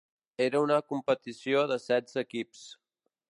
Era 0.45 0.61
una 0.67 0.79
competició 0.93 1.61
de 1.73 1.79
setze 1.85 2.23
equips. 2.25 2.65